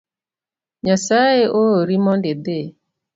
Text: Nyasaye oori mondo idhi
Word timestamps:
Nyasaye 0.85 1.43
oori 1.59 1.95
mondo 2.03 2.27
idhi 2.33 2.59